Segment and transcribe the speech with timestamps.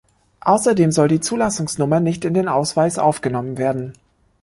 [0.39, 3.93] Außerdem soll die Zulassungsnummer nicht in den Ausweis aufgenommen werden.